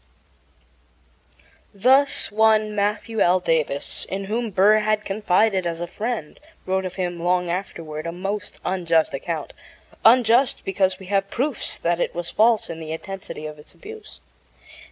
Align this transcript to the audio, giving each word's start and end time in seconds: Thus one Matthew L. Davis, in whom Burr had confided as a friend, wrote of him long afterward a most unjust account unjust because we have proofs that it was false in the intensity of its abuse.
Thus 1.75 2.31
one 2.31 2.73
Matthew 2.73 3.19
L. 3.21 3.39
Davis, 3.39 4.03
in 4.09 4.23
whom 4.23 4.49
Burr 4.49 4.79
had 4.79 5.05
confided 5.05 5.67
as 5.67 5.79
a 5.79 5.85
friend, 5.85 6.39
wrote 6.65 6.85
of 6.85 6.95
him 6.95 7.19
long 7.21 7.51
afterward 7.51 8.07
a 8.07 8.11
most 8.11 8.59
unjust 8.65 9.13
account 9.13 9.53
unjust 10.03 10.65
because 10.65 10.97
we 10.97 11.05
have 11.05 11.29
proofs 11.29 11.77
that 11.77 11.99
it 11.99 12.15
was 12.15 12.31
false 12.31 12.67
in 12.67 12.79
the 12.79 12.91
intensity 12.91 13.45
of 13.45 13.59
its 13.59 13.75
abuse. 13.75 14.21